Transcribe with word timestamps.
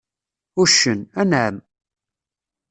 Uccen: 0.61 0.99
Anεam. 1.21 1.55